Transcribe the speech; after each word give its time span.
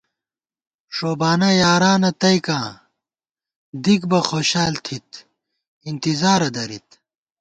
ݭوبانہ 0.95 1.49
یارانہ 1.61 2.11
تئیکاں 2.21 2.65
دِک 3.83 4.01
بہ 4.09 4.19
خوشال 4.29 4.73
تھِت، 4.85 5.07
انتظارہ 5.87 6.49
دَرِت 6.55 6.87